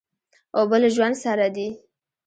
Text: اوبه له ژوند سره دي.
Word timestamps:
اوبه 0.57 0.77
له 0.81 0.89
ژوند 0.95 1.15
سره 1.23 1.47
دي. 1.55 1.67